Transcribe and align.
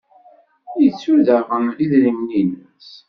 Yettu 0.81 1.13
daɣen 1.25 1.65
idrimen-nnes. 1.83 2.89